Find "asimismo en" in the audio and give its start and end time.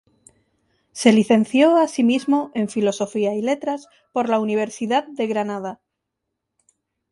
1.77-2.69